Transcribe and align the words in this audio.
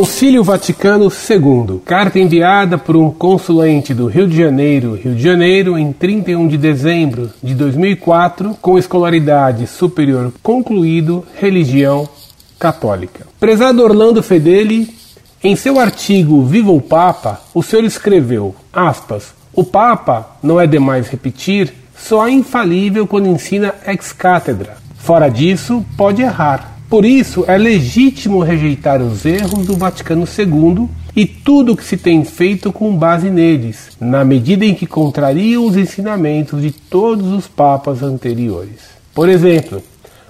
Concílio 0.00 0.42
Vaticano 0.42 1.12
II. 1.12 1.82
Carta 1.84 2.18
enviada 2.18 2.78
por 2.78 2.96
um 2.96 3.10
consulente 3.10 3.92
do 3.92 4.06
Rio 4.06 4.26
de 4.26 4.34
Janeiro, 4.34 4.94
Rio 4.94 5.14
de 5.14 5.22
Janeiro, 5.22 5.76
em 5.76 5.92
31 5.92 6.48
de 6.48 6.56
dezembro 6.56 7.30
de 7.42 7.54
2004, 7.54 8.56
com 8.62 8.78
escolaridade 8.78 9.66
superior 9.66 10.32
concluído, 10.42 11.22
religião 11.38 12.08
católica. 12.58 13.26
Prezado 13.38 13.82
Orlando 13.82 14.22
Fedeli, 14.22 14.88
em 15.44 15.54
seu 15.54 15.78
artigo 15.78 16.46
Viva 16.46 16.72
o 16.72 16.80
Papa, 16.80 17.38
o 17.52 17.62
senhor 17.62 17.84
escreveu, 17.84 18.54
aspas, 18.72 19.34
o 19.52 19.62
Papa, 19.62 20.30
não 20.42 20.58
é 20.58 20.66
demais 20.66 21.08
repetir, 21.08 21.74
só 21.94 22.26
é 22.26 22.30
infalível 22.30 23.06
quando 23.06 23.28
ensina 23.28 23.74
ex 23.86 24.14
cátedra. 24.14 24.78
Fora 24.96 25.28
disso, 25.28 25.84
pode 25.94 26.22
errar. 26.22 26.79
Por 26.90 27.04
isso, 27.04 27.44
é 27.46 27.56
legítimo 27.56 28.40
rejeitar 28.40 29.00
os 29.00 29.24
erros 29.24 29.64
do 29.64 29.76
Vaticano 29.76 30.26
II 30.26 30.88
e 31.14 31.24
tudo 31.24 31.72
o 31.72 31.76
que 31.76 31.84
se 31.84 31.96
tem 31.96 32.24
feito 32.24 32.72
com 32.72 32.96
base 32.96 33.30
neles, 33.30 33.90
na 34.00 34.24
medida 34.24 34.64
em 34.64 34.74
que 34.74 34.88
contrariam 34.88 35.64
os 35.64 35.76
ensinamentos 35.76 36.60
de 36.60 36.72
todos 36.72 37.28
os 37.28 37.46
papas 37.46 38.02
anteriores. 38.02 38.90
Por 39.14 39.28
exemplo, 39.28 39.80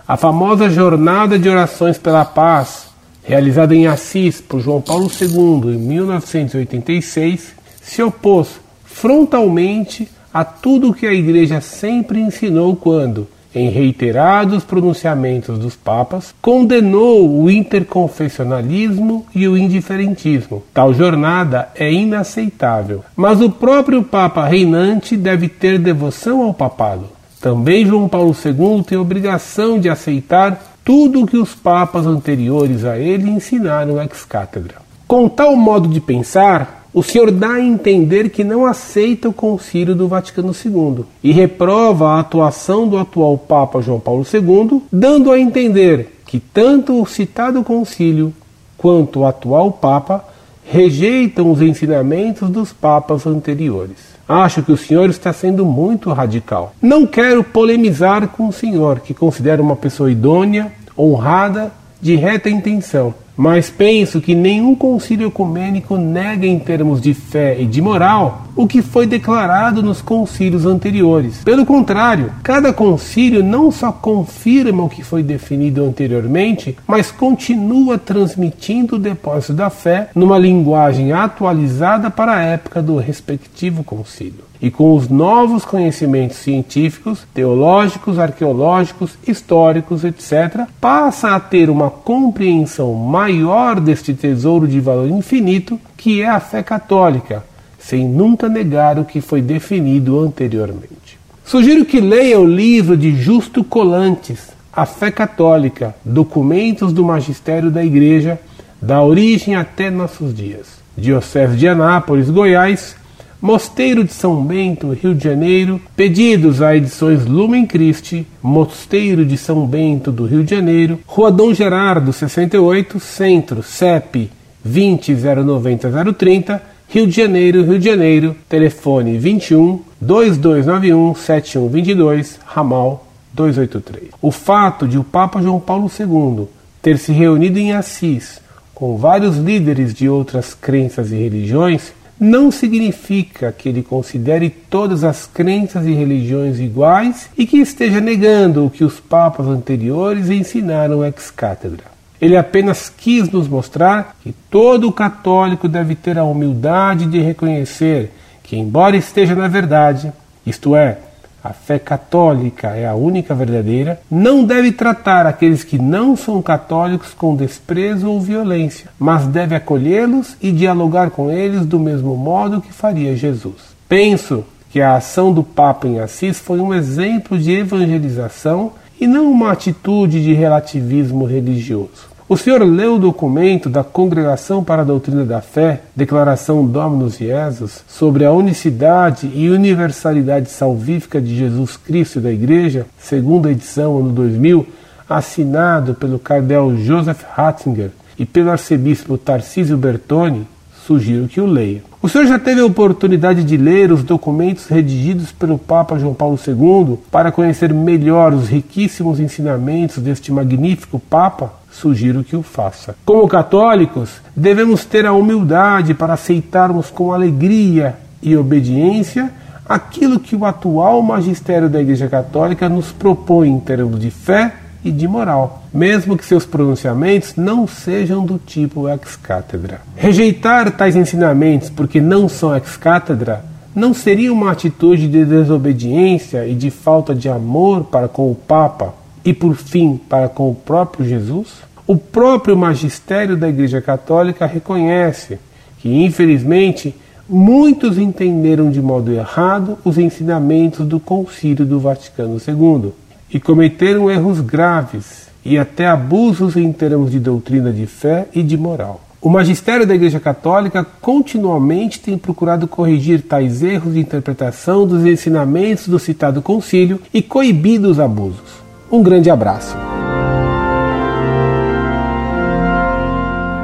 a 0.06 0.18
famosa 0.18 0.68
Jornada 0.68 1.38
de 1.38 1.48
Orações 1.48 1.96
pela 1.96 2.26
Paz, 2.26 2.88
realizada 3.24 3.74
em 3.74 3.86
Assis 3.86 4.42
por 4.42 4.60
João 4.60 4.82
Paulo 4.82 5.10
II 5.18 5.74
em 5.74 5.78
1986, 5.78 7.54
se 7.80 8.02
opôs 8.02 8.60
frontalmente 8.84 10.06
a 10.32 10.44
tudo 10.44 10.90
o 10.90 10.94
que 10.94 11.06
a 11.06 11.14
Igreja 11.14 11.62
sempre 11.62 12.20
ensinou 12.20 12.76
quando, 12.76 13.26
em 13.54 13.68
reiterados 13.68 14.64
pronunciamentos 14.64 15.58
dos 15.58 15.74
papas, 15.74 16.34
condenou 16.40 17.42
o 17.42 17.50
interconfessionalismo 17.50 19.26
e 19.34 19.46
o 19.48 19.56
indiferentismo. 19.56 20.62
Tal 20.72 20.94
jornada 20.94 21.68
é 21.74 21.92
inaceitável, 21.92 23.04
mas 23.16 23.40
o 23.40 23.50
próprio 23.50 24.02
Papa 24.02 24.46
reinante 24.46 25.16
deve 25.16 25.48
ter 25.48 25.78
devoção 25.78 26.42
ao 26.42 26.54
papado. 26.54 27.04
Também 27.40 27.86
João 27.86 28.08
Paulo 28.08 28.34
II 28.34 28.84
tem 28.84 28.98
obrigação 28.98 29.78
de 29.78 29.88
aceitar 29.88 30.60
tudo 30.84 31.22
o 31.22 31.26
que 31.26 31.36
os 31.36 31.54
papas 31.54 32.06
anteriores 32.06 32.84
a 32.84 32.98
ele 32.98 33.30
ensinaram 33.30 34.00
ex 34.00 34.24
cátedra. 34.24 34.76
Com 35.06 35.28
tal 35.28 35.56
modo 35.56 35.88
de 35.88 36.00
pensar, 36.00 36.79
o 36.92 37.02
senhor 37.02 37.30
dá 37.30 37.52
a 37.52 37.60
entender 37.60 38.30
que 38.30 38.42
não 38.42 38.66
aceita 38.66 39.28
o 39.28 39.32
concílio 39.32 39.94
do 39.94 40.08
Vaticano 40.08 40.52
II 40.52 41.04
e 41.22 41.30
reprova 41.30 42.10
a 42.10 42.20
atuação 42.20 42.88
do 42.88 42.98
atual 42.98 43.38
Papa 43.38 43.80
João 43.80 44.00
Paulo 44.00 44.26
II, 44.32 44.82
dando 44.90 45.30
a 45.30 45.38
entender 45.38 46.20
que 46.26 46.40
tanto 46.40 47.00
o 47.00 47.06
citado 47.06 47.62
concílio 47.62 48.32
quanto 48.76 49.20
o 49.20 49.26
atual 49.26 49.70
Papa 49.70 50.24
rejeitam 50.64 51.50
os 51.50 51.62
ensinamentos 51.62 52.48
dos 52.48 52.72
papas 52.72 53.26
anteriores. 53.26 54.10
Acho 54.28 54.62
que 54.62 54.72
o 54.72 54.76
senhor 54.76 55.10
está 55.10 55.32
sendo 55.32 55.64
muito 55.64 56.12
radical. 56.12 56.72
Não 56.80 57.06
quero 57.06 57.42
polemizar 57.42 58.28
com 58.28 58.48
o 58.48 58.52
senhor, 58.52 59.00
que 59.00 59.12
considero 59.12 59.62
uma 59.62 59.74
pessoa 59.74 60.10
idônea, 60.10 60.72
honrada, 60.96 61.72
de 62.00 62.16
reta 62.16 62.48
intenção 62.48 63.14
mas 63.40 63.70
penso 63.70 64.20
que 64.20 64.34
nenhum 64.34 64.74
concílio 64.74 65.28
ecumênico 65.28 65.96
nega 65.96 66.46
em 66.46 66.58
termos 66.58 67.00
de 67.00 67.14
fé 67.14 67.58
e 67.58 67.64
de 67.64 67.80
moral 67.80 68.48
o 68.54 68.66
que 68.66 68.82
foi 68.82 69.06
declarado 69.06 69.82
nos 69.82 70.02
concílios 70.02 70.66
anteriores. 70.66 71.42
Pelo 71.42 71.64
contrário, 71.64 72.34
cada 72.42 72.70
concílio 72.70 73.42
não 73.42 73.70
só 73.70 73.90
confirma 73.90 74.82
o 74.82 74.90
que 74.90 75.02
foi 75.02 75.22
definido 75.22 75.82
anteriormente, 75.82 76.76
mas 76.86 77.10
continua 77.10 77.96
transmitindo 77.96 78.96
o 78.96 78.98
depósito 78.98 79.54
da 79.54 79.70
fé 79.70 80.10
numa 80.14 80.36
linguagem 80.36 81.10
atualizada 81.10 82.10
para 82.10 82.34
a 82.36 82.42
época 82.42 82.82
do 82.82 82.98
respectivo 82.98 83.82
concílio 83.82 84.49
e 84.62 84.70
com 84.70 84.94
os 84.94 85.08
novos 85.08 85.64
conhecimentos 85.64 86.36
científicos, 86.36 87.26
teológicos, 87.32 88.18
arqueológicos, 88.18 89.12
históricos, 89.26 90.04
etc., 90.04 90.66
passa 90.80 91.34
a 91.34 91.40
ter 91.40 91.70
uma 91.70 91.90
compreensão 91.90 92.92
maior 92.92 93.80
deste 93.80 94.12
tesouro 94.12 94.68
de 94.68 94.80
valor 94.80 95.08
infinito 95.08 95.80
que 95.96 96.20
é 96.20 96.28
a 96.28 96.40
fé 96.40 96.62
católica, 96.62 97.44
sem 97.78 98.06
nunca 98.06 98.48
negar 98.48 98.98
o 98.98 99.04
que 99.04 99.20
foi 99.20 99.40
definido 99.40 100.20
anteriormente. 100.20 101.18
Sugiro 101.44 101.84
que 101.84 102.00
leia 102.00 102.38
o 102.38 102.46
livro 102.46 102.96
de 102.96 103.16
Justo 103.16 103.64
Colantes, 103.64 104.50
A 104.72 104.86
Fé 104.86 105.10
Católica, 105.10 105.96
Documentos 106.04 106.92
do 106.92 107.02
Magistério 107.02 107.72
da 107.72 107.84
Igreja, 107.84 108.38
da 108.80 109.02
origem 109.02 109.56
até 109.56 109.90
nossos 109.90 110.32
dias. 110.32 110.80
Diocese 110.96 111.56
de 111.56 111.66
Anápolis, 111.66 112.30
Goiás, 112.30 112.94
Mosteiro 113.42 114.04
de 114.04 114.12
São 114.12 114.44
Bento, 114.44 114.90
Rio 114.92 115.14
de 115.14 115.24
Janeiro, 115.24 115.80
pedidos 115.96 116.60
a 116.60 116.76
edições 116.76 117.24
Lumen 117.24 117.64
Christi, 117.64 118.26
Mosteiro 118.42 119.24
de 119.24 119.38
São 119.38 119.66
Bento 119.66 120.12
do 120.12 120.26
Rio 120.26 120.44
de 120.44 120.54
Janeiro, 120.54 121.00
Rua 121.06 121.32
Dom 121.32 121.54
Gerardo, 121.54 122.12
68, 122.12 123.00
Centro, 123.00 123.62
CEP 123.62 124.30
2090030, 124.62 126.60
Rio 126.86 127.06
de 127.06 127.16
Janeiro, 127.16 127.64
Rio 127.64 127.78
de 127.78 127.84
Janeiro, 127.86 128.36
telefone 128.46 129.16
21 129.16 129.80
2291 129.98 131.14
7122, 131.14 132.38
ramal 132.44 133.06
283. 133.32 134.10
O 134.20 134.30
fato 134.30 134.86
de 134.86 134.98
o 134.98 135.04
Papa 135.04 135.40
João 135.40 135.58
Paulo 135.58 135.90
II 135.98 136.46
ter 136.82 136.98
se 136.98 137.10
reunido 137.10 137.58
em 137.58 137.72
Assis 137.72 138.38
com 138.74 138.98
vários 138.98 139.38
líderes 139.38 139.94
de 139.94 140.10
outras 140.10 140.52
crenças 140.52 141.10
e 141.10 141.14
religiões 141.14 141.92
não 142.20 142.50
significa 142.50 143.50
que 143.50 143.66
ele 143.66 143.82
considere 143.82 144.50
todas 144.50 145.02
as 145.02 145.26
crenças 145.26 145.86
e 145.86 145.92
religiões 145.94 146.60
iguais 146.60 147.30
e 147.36 147.46
que 147.46 147.56
esteja 147.56 147.98
negando 147.98 148.66
o 148.66 148.70
que 148.70 148.84
os 148.84 149.00
papas 149.00 149.46
anteriores 149.46 150.28
ensinaram 150.28 151.02
ex 151.02 151.30
cátedra. 151.30 151.84
Ele 152.20 152.36
apenas 152.36 152.90
quis 152.90 153.30
nos 153.30 153.48
mostrar 153.48 154.16
que 154.22 154.34
todo 154.50 154.92
católico 154.92 155.66
deve 155.66 155.94
ter 155.94 156.18
a 156.18 156.24
humildade 156.24 157.06
de 157.06 157.18
reconhecer 157.18 158.10
que, 158.42 158.56
embora 158.58 158.96
esteja 158.96 159.34
na 159.34 159.48
verdade, 159.48 160.12
isto 160.44 160.76
é, 160.76 160.98
a 161.42 161.52
fé 161.52 161.78
católica 161.78 162.68
é 162.68 162.86
a 162.86 162.94
única 162.94 163.34
verdadeira, 163.34 164.00
não 164.10 164.44
deve 164.44 164.72
tratar 164.72 165.26
aqueles 165.26 165.64
que 165.64 165.78
não 165.78 166.16
são 166.16 166.42
católicos 166.42 167.14
com 167.14 167.34
desprezo 167.34 168.10
ou 168.10 168.20
violência, 168.20 168.90
mas 168.98 169.26
deve 169.26 169.54
acolhê-los 169.54 170.36
e 170.40 170.52
dialogar 170.52 171.10
com 171.10 171.30
eles 171.30 171.64
do 171.64 171.78
mesmo 171.78 172.16
modo 172.16 172.60
que 172.60 172.72
faria 172.72 173.16
Jesus. 173.16 173.74
Penso 173.88 174.44
que 174.70 174.80
a 174.80 174.96
ação 174.96 175.32
do 175.32 175.42
Papa 175.42 175.88
em 175.88 175.98
Assis 175.98 176.38
foi 176.38 176.60
um 176.60 176.72
exemplo 176.72 177.38
de 177.38 177.52
evangelização 177.52 178.72
e 179.00 179.06
não 179.06 179.30
uma 179.30 179.50
atitude 179.50 180.22
de 180.22 180.34
relativismo 180.34 181.24
religioso. 181.24 182.09
O 182.30 182.36
senhor 182.36 182.62
leu 182.62 182.94
o 182.94 182.98
documento 183.00 183.68
da 183.68 183.82
Congregação 183.82 184.62
para 184.62 184.82
a 184.82 184.84
Doutrina 184.84 185.24
da 185.24 185.40
Fé, 185.40 185.80
Declaração 185.96 186.64
Dominus 186.64 187.18
Jesus, 187.18 187.84
sobre 187.88 188.24
a 188.24 188.30
unicidade 188.30 189.28
e 189.34 189.50
universalidade 189.50 190.48
salvífica 190.48 191.20
de 191.20 191.36
Jesus 191.36 191.76
Cristo 191.76 192.20
e 192.20 192.22
da 192.22 192.30
Igreja, 192.30 192.86
segunda 193.00 193.50
edição, 193.50 193.98
ano 193.98 194.10
2000, 194.10 194.64
assinado 195.08 195.92
pelo 195.92 196.20
cardeal 196.20 196.76
Joseph 196.76 197.24
Ratzinger 197.32 197.90
e 198.16 198.24
pelo 198.24 198.52
arcebispo 198.52 199.18
Tarcísio 199.18 199.76
Bertoni, 199.76 200.46
sugiro 200.90 201.28
que 201.28 201.40
o 201.40 201.46
leia. 201.46 201.82
O 202.02 202.08
senhor 202.08 202.26
já 202.26 202.36
teve 202.36 202.60
a 202.60 202.66
oportunidade 202.66 203.44
de 203.44 203.56
ler 203.56 203.92
os 203.92 204.02
documentos 204.02 204.66
redigidos 204.66 205.30
pelo 205.30 205.56
Papa 205.56 205.96
João 205.96 206.14
Paulo 206.14 206.36
II 206.44 206.98
para 207.12 207.30
conhecer 207.30 207.72
melhor 207.72 208.34
os 208.34 208.48
riquíssimos 208.48 209.20
ensinamentos 209.20 209.98
deste 209.98 210.32
magnífico 210.32 210.98
Papa? 210.98 211.60
sugiro 211.70 212.24
que 212.24 212.34
o 212.34 212.42
faça. 212.42 212.96
Como 213.04 213.28
católicos, 213.28 214.20
devemos 214.34 214.84
ter 214.84 215.06
a 215.06 215.12
humildade 215.12 215.94
para 215.94 216.14
aceitarmos 216.14 216.90
com 216.90 217.12
alegria 217.12 217.94
e 218.20 218.36
obediência 218.36 219.30
aquilo 219.68 220.18
que 220.18 220.34
o 220.34 220.44
atual 220.44 221.00
magistério 221.00 221.70
da 221.70 221.80
Igreja 221.80 222.08
Católica 222.08 222.68
nos 222.68 222.90
propõe 222.90 223.48
em 223.48 223.60
termos 223.60 224.00
de 224.00 224.10
fé 224.10 224.52
e 224.84 224.90
de 224.90 225.06
moral, 225.06 225.62
mesmo 225.72 226.16
que 226.16 226.24
seus 226.24 226.46
pronunciamentos 226.46 227.34
não 227.36 227.66
sejam 227.66 228.24
do 228.24 228.38
tipo 228.38 228.88
ex 228.88 229.16
cátedra. 229.16 229.80
Rejeitar 229.96 230.70
tais 230.72 230.96
ensinamentos 230.96 231.68
porque 231.68 232.00
não 232.00 232.28
são 232.28 232.54
ex 232.54 232.76
cátedra 232.76 233.44
não 233.74 233.94
seria 233.94 234.32
uma 234.32 234.50
atitude 234.50 235.06
de 235.06 235.24
desobediência 235.24 236.46
e 236.46 236.54
de 236.54 236.70
falta 236.70 237.14
de 237.14 237.28
amor 237.28 237.84
para 237.84 238.08
com 238.08 238.30
o 238.30 238.34
Papa, 238.34 238.94
e, 239.24 239.32
por 239.32 239.54
fim, 239.54 240.00
para 240.08 240.28
com 240.28 240.50
o 240.50 240.54
próprio 240.54 241.06
Jesus? 241.06 241.48
O 241.86 241.96
próprio 241.96 242.56
magistério 242.56 243.36
da 243.36 243.48
Igreja 243.48 243.80
Católica 243.80 244.46
reconhece 244.46 245.38
que, 245.78 246.04
infelizmente, 246.04 246.94
muitos 247.28 247.98
entenderam 247.98 248.70
de 248.70 248.80
modo 248.80 249.12
errado 249.12 249.78
os 249.84 249.98
ensinamentos 249.98 250.86
do 250.86 250.98
Concílio 250.98 251.66
do 251.66 251.78
Vaticano 251.78 252.38
II 252.38 252.92
e 253.32 253.38
cometeram 253.38 254.10
erros 254.10 254.40
graves 254.40 255.28
e 255.44 255.58
até 255.58 255.86
abusos 255.86 256.56
em 256.56 256.72
termos 256.72 257.10
de 257.10 257.18
doutrina 257.18 257.72
de 257.72 257.86
fé 257.86 258.28
e 258.34 258.42
de 258.42 258.56
moral. 258.56 259.00
O 259.22 259.28
magistério 259.28 259.86
da 259.86 259.94
Igreja 259.94 260.18
Católica 260.18 260.82
continuamente 260.82 262.00
tem 262.00 262.16
procurado 262.16 262.66
corrigir 262.66 263.22
tais 263.22 263.62
erros 263.62 263.92
de 263.92 264.00
interpretação 264.00 264.86
dos 264.86 265.04
ensinamentos 265.04 265.88
do 265.88 265.98
citado 265.98 266.40
concílio 266.40 267.00
e 267.12 267.20
coibir 267.20 267.82
os 267.82 268.00
abusos. 268.00 268.60
Um 268.90 269.02
grande 269.02 269.30
abraço. 269.30 269.76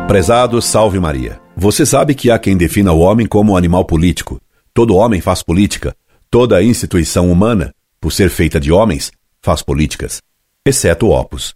Prezado 0.06 0.60
Salve 0.60 1.00
Maria. 1.00 1.40
Você 1.56 1.86
sabe 1.86 2.14
que 2.14 2.30
há 2.30 2.38
quem 2.38 2.56
defina 2.56 2.92
o 2.92 3.00
homem 3.00 3.26
como 3.26 3.52
um 3.52 3.56
animal 3.56 3.84
político. 3.84 4.38
Todo 4.74 4.94
homem 4.94 5.22
faz 5.22 5.42
política. 5.42 5.96
Toda 6.30 6.62
instituição 6.62 7.32
humana, 7.32 7.72
por 7.98 8.12
ser 8.12 8.28
feita 8.28 8.60
de 8.60 8.70
homens, 8.70 9.10
faz 9.46 9.62
políticas. 9.62 10.20
Exceto 10.64 11.06
o 11.06 11.10
Opus. 11.10 11.54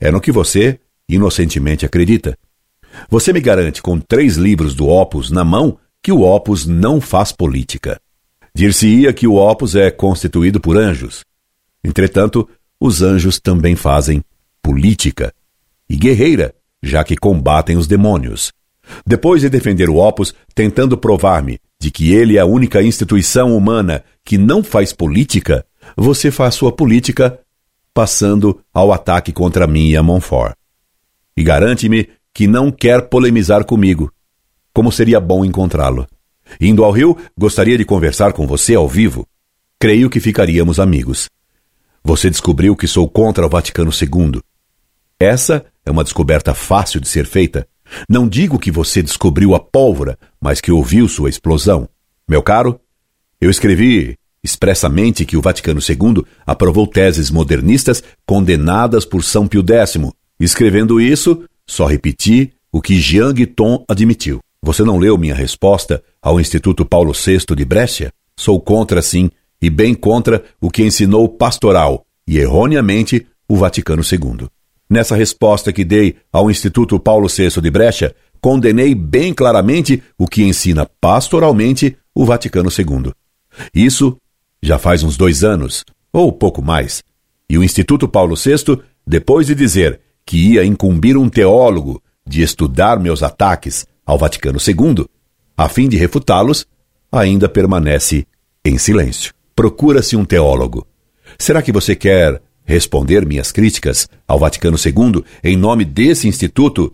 É 0.00 0.10
no 0.10 0.20
que 0.20 0.32
você, 0.32 0.80
inocentemente, 1.08 1.86
acredita. 1.86 2.36
Você 3.08 3.32
me 3.32 3.40
garante 3.40 3.80
com 3.80 4.00
três 4.00 4.36
livros 4.36 4.74
do 4.74 4.88
Opus 4.88 5.30
na 5.30 5.44
mão 5.44 5.78
que 6.02 6.10
o 6.10 6.22
Opus 6.22 6.66
não 6.66 7.00
faz 7.00 7.30
política. 7.30 8.00
Dir-se-ia 8.52 9.12
que 9.12 9.28
o 9.28 9.36
Opus 9.36 9.76
é 9.76 9.88
constituído 9.88 10.58
por 10.58 10.76
anjos. 10.76 11.24
Entretanto, 11.84 12.48
os 12.80 13.02
anjos 13.02 13.38
também 13.38 13.76
fazem 13.76 14.20
política. 14.60 15.32
E 15.88 15.94
guerreira, 15.94 16.52
já 16.82 17.04
que 17.04 17.16
combatem 17.16 17.76
os 17.76 17.86
demônios. 17.86 18.52
Depois 19.06 19.42
de 19.42 19.48
defender 19.48 19.88
o 19.88 19.98
Opus, 19.98 20.34
tentando 20.56 20.98
provar-me 20.98 21.60
de 21.80 21.92
que 21.92 22.12
ele 22.12 22.36
é 22.36 22.40
a 22.40 22.46
única 22.46 22.82
instituição 22.82 23.56
humana 23.56 24.02
que 24.24 24.36
não 24.36 24.60
faz 24.60 24.92
política, 24.92 25.64
você 26.00 26.30
faz 26.30 26.54
sua 26.54 26.70
política 26.70 27.40
passando 27.92 28.60
ao 28.72 28.92
ataque 28.92 29.32
contra 29.32 29.66
mim 29.66 29.88
e 29.88 29.96
a 29.96 30.02
Montfort. 30.02 30.54
E 31.36 31.42
garante-me 31.42 32.08
que 32.32 32.46
não 32.46 32.70
quer 32.70 33.08
polemizar 33.08 33.64
comigo. 33.64 34.12
Como 34.72 34.92
seria 34.92 35.18
bom 35.18 35.44
encontrá-lo. 35.44 36.06
Indo 36.60 36.84
ao 36.84 36.92
Rio, 36.92 37.16
gostaria 37.36 37.76
de 37.76 37.84
conversar 37.84 38.32
com 38.32 38.46
você 38.46 38.76
ao 38.76 38.88
vivo. 38.88 39.26
Creio 39.78 40.08
que 40.08 40.20
ficaríamos 40.20 40.78
amigos. 40.78 41.28
Você 42.04 42.30
descobriu 42.30 42.76
que 42.76 42.86
sou 42.86 43.08
contra 43.08 43.44
o 43.44 43.48
Vaticano 43.48 43.90
II. 43.90 44.40
Essa 45.18 45.66
é 45.84 45.90
uma 45.90 46.04
descoberta 46.04 46.54
fácil 46.54 47.00
de 47.00 47.08
ser 47.08 47.26
feita. 47.26 47.66
Não 48.08 48.28
digo 48.28 48.58
que 48.58 48.70
você 48.70 49.02
descobriu 49.02 49.54
a 49.54 49.60
pólvora, 49.60 50.16
mas 50.40 50.60
que 50.60 50.70
ouviu 50.70 51.08
sua 51.08 51.28
explosão. 51.28 51.88
Meu 52.28 52.42
caro, 52.42 52.80
eu 53.40 53.50
escrevi 53.50 54.16
expressamente 54.42 55.24
que 55.24 55.36
o 55.36 55.42
Vaticano 55.42 55.80
II 55.80 56.24
aprovou 56.46 56.86
teses 56.86 57.30
modernistas 57.30 58.02
condenadas 58.26 59.04
por 59.04 59.22
São 59.22 59.46
Pio 59.46 59.64
X. 59.66 59.98
Escrevendo 60.38 61.00
isso, 61.00 61.44
só 61.66 61.86
repeti 61.86 62.52
o 62.72 62.80
que 62.80 62.98
Jean 62.98 63.32
Guiton 63.32 63.84
admitiu. 63.88 64.40
Você 64.62 64.82
não 64.82 64.98
leu 64.98 65.16
minha 65.16 65.34
resposta 65.34 66.02
ao 66.20 66.40
Instituto 66.40 66.84
Paulo 66.84 67.12
VI 67.12 67.54
de 67.56 67.64
Brescia? 67.64 68.12
Sou 68.36 68.60
contra, 68.60 69.02
sim, 69.02 69.30
e 69.60 69.68
bem 69.70 69.94
contra 69.94 70.44
o 70.60 70.70
que 70.70 70.82
ensinou 70.82 71.28
pastoral 71.28 72.04
e 72.26 72.38
erroneamente 72.38 73.26
o 73.48 73.56
Vaticano 73.56 74.02
II. 74.02 74.48
Nessa 74.90 75.16
resposta 75.16 75.72
que 75.72 75.84
dei 75.84 76.16
ao 76.32 76.50
Instituto 76.50 76.98
Paulo 76.98 77.28
VI 77.28 77.60
de 77.60 77.70
Brescia, 77.70 78.14
condenei 78.40 78.94
bem 78.94 79.34
claramente 79.34 80.02
o 80.16 80.26
que 80.26 80.42
ensina 80.42 80.88
pastoralmente 81.00 81.96
o 82.14 82.24
Vaticano 82.24 82.70
II. 82.70 83.12
Isso 83.74 84.16
já 84.62 84.78
faz 84.78 85.02
uns 85.02 85.16
dois 85.16 85.44
anos, 85.44 85.84
ou 86.12 86.32
pouco 86.32 86.62
mais. 86.62 87.02
E 87.48 87.56
o 87.56 87.64
Instituto 87.64 88.08
Paulo 88.08 88.34
VI, 88.36 88.80
depois 89.06 89.46
de 89.46 89.54
dizer 89.54 90.00
que 90.26 90.54
ia 90.54 90.64
incumbir 90.64 91.16
um 91.16 91.28
teólogo 91.28 92.02
de 92.26 92.42
estudar 92.42 93.00
meus 93.00 93.22
ataques 93.22 93.86
ao 94.04 94.18
Vaticano 94.18 94.58
II, 94.58 95.06
a 95.56 95.68
fim 95.68 95.88
de 95.88 95.96
refutá-los, 95.96 96.66
ainda 97.10 97.48
permanece 97.48 98.26
em 98.64 98.76
silêncio. 98.76 99.32
Procura-se 99.56 100.16
um 100.16 100.24
teólogo. 100.24 100.86
Será 101.38 101.62
que 101.62 101.72
você 101.72 101.96
quer 101.96 102.40
responder 102.64 103.24
minhas 103.24 103.50
críticas 103.50 104.08
ao 104.26 104.38
Vaticano 104.38 104.76
II 104.76 105.24
em 105.42 105.56
nome 105.56 105.84
desse 105.84 106.28
instituto, 106.28 106.92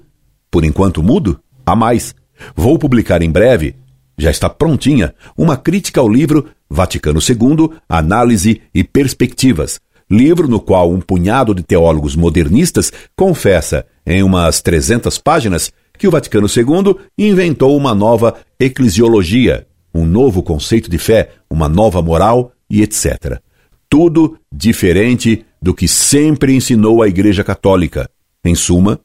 por 0.50 0.64
enquanto 0.64 1.02
mudo? 1.02 1.40
Há 1.66 1.74
mais. 1.74 2.14
Vou 2.54 2.78
publicar 2.78 3.22
em 3.22 3.30
breve, 3.30 3.74
já 4.16 4.30
está 4.30 4.48
prontinha, 4.48 5.14
uma 5.36 5.56
crítica 5.56 6.00
ao 6.00 6.08
livro 6.08 6.48
Vaticano 6.74 7.20
II, 7.20 7.70
Análise 7.88 8.60
e 8.74 8.84
Perspectivas, 8.84 9.80
livro 10.10 10.48
no 10.48 10.60
qual 10.60 10.90
um 10.90 11.00
punhado 11.00 11.54
de 11.54 11.62
teólogos 11.62 12.14
modernistas 12.14 12.92
confessa, 13.16 13.86
em 14.06 14.22
umas 14.22 14.60
300 14.60 15.16
páginas, 15.18 15.72
que 15.96 16.06
o 16.06 16.10
Vaticano 16.10 16.46
II 16.46 16.96
inventou 17.16 17.76
uma 17.76 17.94
nova 17.94 18.34
eclesiologia, 18.58 19.66
um 19.94 20.04
novo 20.04 20.42
conceito 20.42 20.90
de 20.90 20.98
fé, 20.98 21.30
uma 21.48 21.68
nova 21.68 22.02
moral 22.02 22.52
e 22.68 22.82
etc. 22.82 23.38
Tudo 23.88 24.36
diferente 24.52 25.46
do 25.62 25.72
que 25.72 25.86
sempre 25.86 26.54
ensinou 26.54 27.02
a 27.02 27.08
Igreja 27.08 27.44
Católica. 27.44 28.10
Em 28.44 28.54
suma, 28.54 29.00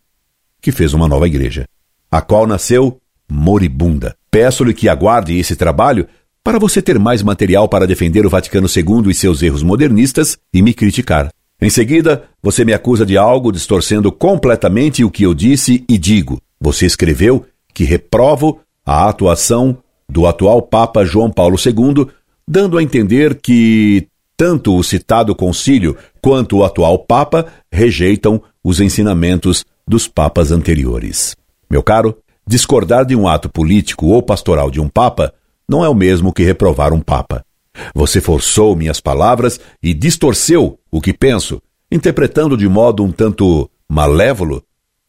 que 0.61 0.71
fez 0.71 0.93
uma 0.93 1.07
nova 1.07 1.25
igreja, 1.27 1.65
a 2.11 2.21
qual 2.21 2.45
nasceu 2.45 2.99
moribunda. 3.31 4.15
Peço-lhe 4.31 4.73
que 4.73 4.89
aguarde 4.89 5.37
esse 5.37 5.55
trabalho 5.55 6.07
para 6.49 6.57
você 6.57 6.81
ter 6.81 6.97
mais 6.97 7.21
material 7.21 7.69
para 7.69 7.85
defender 7.85 8.25
o 8.25 8.29
Vaticano 8.29 8.65
II 8.65 9.11
e 9.11 9.13
seus 9.13 9.43
erros 9.43 9.61
modernistas 9.61 10.35
e 10.51 10.63
me 10.63 10.73
criticar. 10.73 11.29
Em 11.61 11.69
seguida, 11.69 12.23
você 12.41 12.65
me 12.65 12.73
acusa 12.73 13.05
de 13.05 13.15
algo 13.15 13.51
distorcendo 13.51 14.11
completamente 14.11 15.03
o 15.03 15.11
que 15.11 15.21
eu 15.21 15.35
disse 15.35 15.85
e 15.87 15.95
digo. 15.95 16.41
Você 16.59 16.87
escreveu 16.87 17.45
que 17.71 17.83
reprovo 17.83 18.61
a 18.83 19.07
atuação 19.07 19.77
do 20.09 20.25
atual 20.25 20.59
Papa 20.63 21.05
João 21.05 21.29
Paulo 21.29 21.55
II, 21.63 22.07
dando 22.47 22.79
a 22.79 22.81
entender 22.81 23.35
que 23.35 24.07
tanto 24.35 24.75
o 24.75 24.83
citado 24.83 25.35
concílio 25.35 25.95
quanto 26.19 26.57
o 26.57 26.65
atual 26.65 26.97
Papa 26.97 27.45
rejeitam 27.71 28.41
os 28.63 28.79
ensinamentos 28.79 29.63
dos 29.87 30.07
papas 30.07 30.51
anteriores. 30.51 31.35
Meu 31.69 31.83
caro, 31.83 32.17
discordar 32.47 33.05
de 33.05 33.15
um 33.15 33.27
ato 33.27 33.49
político 33.49 34.07
ou 34.07 34.23
pastoral 34.23 34.71
de 34.71 34.81
um 34.81 34.89
Papa 34.89 35.31
não 35.69 35.85
é 35.85 35.87
o 35.87 35.93
mesmo 35.93 36.33
que 36.33 36.43
reprovar 36.43 36.91
um 36.91 36.99
Papa. 36.99 37.45
Você 37.93 38.19
forçou 38.19 38.75
minhas 38.75 38.99
palavras 38.99 39.59
e 39.81 39.93
distorceu 39.93 40.79
o 40.91 40.99
que 40.99 41.13
penso, 41.13 41.61
interpretando 41.91 42.57
de 42.57 42.67
modo 42.67 43.03
um 43.03 43.11
tanto 43.11 43.69
malévolo 43.87 44.63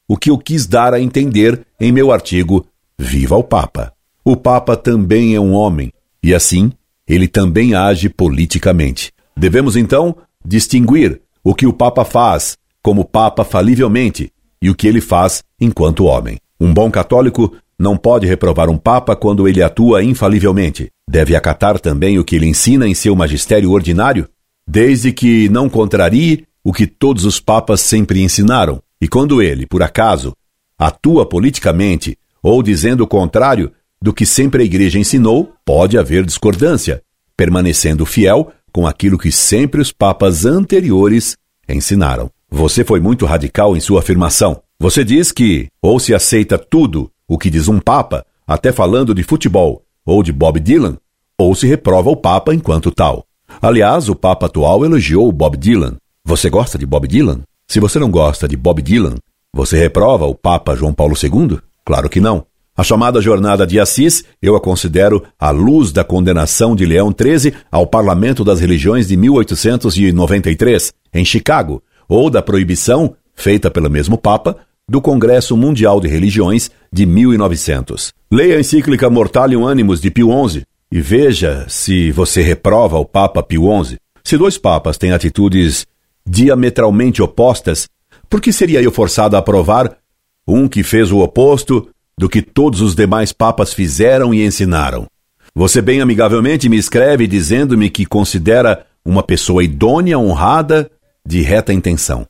o 0.06 0.16
que 0.16 0.28
eu 0.28 0.36
quis 0.36 0.66
dar 0.66 0.92
a 0.92 1.00
entender 1.00 1.64
em 1.80 1.92
meu 1.92 2.10
artigo 2.10 2.66
Viva 2.98 3.36
o 3.36 3.44
Papa. 3.44 3.92
O 4.24 4.36
Papa 4.36 4.76
também 4.76 5.36
é 5.36 5.40
um 5.40 5.52
homem, 5.52 5.92
e 6.20 6.34
assim 6.34 6.72
ele 7.06 7.28
também 7.28 7.74
age 7.74 8.08
politicamente. 8.08 9.12
Devemos 9.36 9.76
então 9.76 10.16
distinguir 10.44 11.22
o 11.44 11.54
que 11.54 11.64
o 11.64 11.72
Papa 11.72 12.04
faz 12.04 12.58
como 12.82 13.04
Papa 13.04 13.44
falivelmente 13.44 14.32
e 14.60 14.68
o 14.68 14.74
que 14.74 14.88
ele 14.88 15.00
faz 15.00 15.44
enquanto 15.60 16.04
homem. 16.04 16.38
Um 16.60 16.74
bom 16.74 16.90
católico 16.90 17.56
não 17.80 17.96
pode 17.96 18.26
reprovar 18.26 18.68
um 18.68 18.76
Papa 18.76 19.16
quando 19.16 19.48
ele 19.48 19.62
atua 19.62 20.04
infalivelmente. 20.04 20.90
Deve 21.08 21.34
acatar 21.34 21.80
também 21.80 22.18
o 22.18 22.24
que 22.24 22.36
ele 22.36 22.46
ensina 22.46 22.86
em 22.86 22.92
seu 22.92 23.16
magistério 23.16 23.70
ordinário, 23.70 24.28
desde 24.68 25.10
que 25.12 25.48
não 25.48 25.66
contrarie 25.66 26.44
o 26.62 26.74
que 26.74 26.86
todos 26.86 27.24
os 27.24 27.40
papas 27.40 27.80
sempre 27.80 28.20
ensinaram. 28.20 28.82
E 29.00 29.08
quando 29.08 29.40
ele, 29.40 29.66
por 29.66 29.82
acaso, 29.82 30.34
atua 30.78 31.24
politicamente 31.24 32.18
ou 32.42 32.62
dizendo 32.62 33.02
o 33.02 33.06
contrário 33.06 33.72
do 34.00 34.12
que 34.12 34.26
sempre 34.26 34.62
a 34.62 34.66
Igreja 34.66 34.98
ensinou, 34.98 35.54
pode 35.64 35.96
haver 35.96 36.26
discordância, 36.26 37.02
permanecendo 37.34 38.04
fiel 38.04 38.52
com 38.70 38.86
aquilo 38.86 39.16
que 39.16 39.32
sempre 39.32 39.80
os 39.80 39.90
papas 39.90 40.44
anteriores 40.44 41.34
ensinaram. 41.66 42.30
Você 42.50 42.84
foi 42.84 43.00
muito 43.00 43.24
radical 43.24 43.74
em 43.74 43.80
sua 43.80 44.00
afirmação. 44.00 44.60
Você 44.78 45.02
diz 45.02 45.32
que 45.32 45.68
ou 45.80 45.98
se 45.98 46.14
aceita 46.14 46.58
tudo 46.58 47.10
o 47.30 47.38
que 47.38 47.48
diz 47.48 47.68
um 47.68 47.78
papa, 47.78 48.26
até 48.44 48.72
falando 48.72 49.14
de 49.14 49.22
futebol 49.22 49.84
ou 50.04 50.20
de 50.20 50.32
Bob 50.32 50.58
Dylan, 50.58 50.96
ou 51.38 51.54
se 51.54 51.64
reprova 51.64 52.10
o 52.10 52.16
papa 52.16 52.52
enquanto 52.52 52.90
tal. 52.90 53.24
Aliás, 53.62 54.08
o 54.08 54.16
papa 54.16 54.46
atual 54.46 54.84
elogiou 54.84 55.30
Bob 55.30 55.56
Dylan. 55.56 55.96
Você 56.24 56.50
gosta 56.50 56.76
de 56.76 56.84
Bob 56.84 57.06
Dylan? 57.06 57.42
Se 57.68 57.78
você 57.78 58.00
não 58.00 58.10
gosta 58.10 58.48
de 58.48 58.56
Bob 58.56 58.82
Dylan, 58.82 59.14
você 59.54 59.78
reprova 59.78 60.26
o 60.26 60.34
papa 60.34 60.74
João 60.74 60.92
Paulo 60.92 61.14
II? 61.14 61.60
Claro 61.84 62.08
que 62.08 62.18
não. 62.18 62.44
A 62.76 62.82
chamada 62.82 63.20
Jornada 63.20 63.64
de 63.64 63.78
Assis 63.78 64.24
eu 64.42 64.56
a 64.56 64.60
considero 64.60 65.22
a 65.38 65.50
luz 65.50 65.92
da 65.92 66.02
condenação 66.02 66.74
de 66.74 66.84
Leão 66.84 67.14
XIII 67.16 67.54
ao 67.70 67.86
Parlamento 67.86 68.42
das 68.42 68.58
Religiões 68.58 69.06
de 69.06 69.16
1893, 69.16 70.92
em 71.14 71.24
Chicago, 71.24 71.80
ou 72.08 72.28
da 72.28 72.42
proibição, 72.42 73.14
feita 73.36 73.70
pelo 73.70 73.88
mesmo 73.88 74.18
Papa, 74.18 74.56
do 74.90 75.00
Congresso 75.00 75.56
Mundial 75.56 76.00
de 76.00 76.08
Religiões 76.08 76.68
de 76.92 77.06
1900. 77.06 78.12
Leia 78.28 78.56
a 78.56 78.60
encíclica 78.60 79.08
Mortalium 79.08 79.68
Animus 79.68 80.00
de 80.00 80.10
Pio 80.10 80.30
XI 80.48 80.64
e 80.90 81.00
veja 81.00 81.64
se 81.68 82.10
você 82.10 82.42
reprova 82.42 82.98
o 82.98 83.04
Papa 83.04 83.40
Pio 83.40 83.68
XI. 83.84 83.98
Se 84.24 84.36
dois 84.36 84.58
papas 84.58 84.98
têm 84.98 85.12
atitudes 85.12 85.86
diametralmente 86.26 87.22
opostas, 87.22 87.88
por 88.28 88.40
que 88.40 88.52
seria 88.52 88.82
eu 88.82 88.90
forçado 88.90 89.36
a 89.36 89.38
aprovar 89.38 89.96
um 90.44 90.66
que 90.66 90.82
fez 90.82 91.12
o 91.12 91.20
oposto 91.20 91.88
do 92.18 92.28
que 92.28 92.42
todos 92.42 92.80
os 92.80 92.96
demais 92.96 93.32
papas 93.32 93.72
fizeram 93.72 94.34
e 94.34 94.44
ensinaram. 94.44 95.06
Você 95.54 95.80
bem 95.80 96.00
amigavelmente 96.00 96.68
me 96.68 96.76
escreve 96.76 97.28
dizendo-me 97.28 97.90
que 97.90 98.04
considera 98.04 98.84
uma 99.04 99.22
pessoa 99.22 99.62
idônea, 99.62 100.18
honrada, 100.18 100.90
de 101.24 101.42
reta 101.42 101.72
intenção. 101.72 102.26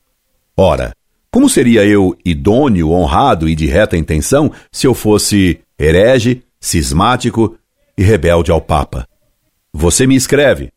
Ora, 0.55 0.93
como 1.32 1.49
seria 1.49 1.84
eu 1.84 2.16
idôneo, 2.25 2.90
honrado 2.90 3.49
e 3.49 3.54
de 3.54 3.66
reta 3.66 3.96
intenção 3.96 4.50
se 4.72 4.87
eu 4.87 4.94
fosse 4.94 5.60
herege, 5.78 6.42
cismático 6.58 7.56
e 7.96 8.02
rebelde 8.02 8.50
ao 8.50 8.60
Papa? 8.60 9.06
Você 9.72 10.06
me 10.06 10.16
escreve. 10.16 10.70